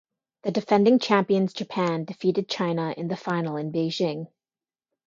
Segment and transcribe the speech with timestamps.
[0.41, 4.25] The defending champions Japan defeated China in the final in Beijing.